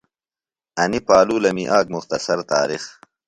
انی 0.81 0.99
پالولمی 1.07 1.65
آک 1.79 1.87
مختصر 1.95 2.37
تارِخ 2.49 2.83